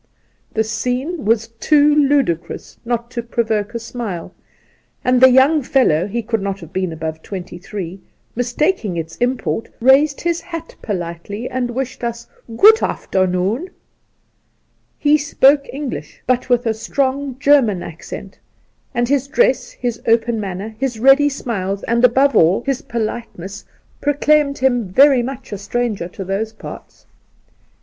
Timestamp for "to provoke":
3.11-3.75